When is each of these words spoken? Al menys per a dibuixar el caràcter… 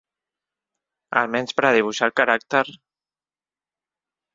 Al 1.21 1.29
menys 1.37 1.57
per 1.59 1.67
a 1.69 1.73
dibuixar 1.77 2.11
el 2.11 2.19
caràcter… 2.23 2.67